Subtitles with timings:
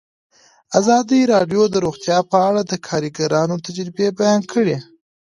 [0.79, 4.77] ازادي راډیو د روغتیا په اړه د کارګرانو تجربې بیان کړي.